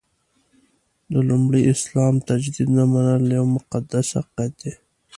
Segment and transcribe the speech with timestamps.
[1.11, 4.73] د لومړي اسلام تجدید نه منل یو مقدس حقیقت دی.